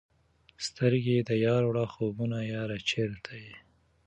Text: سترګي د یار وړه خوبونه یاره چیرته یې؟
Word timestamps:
سترګي 0.65 1.17
د 1.29 1.31
یار 1.45 1.63
وړه 1.69 1.85
خوبونه 1.93 2.37
یاره 2.53 2.77
چیرته 2.89 3.33
یې؟ 3.43 3.55